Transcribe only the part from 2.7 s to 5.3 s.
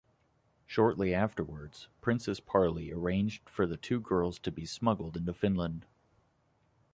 arranged for the two girls to be smuggled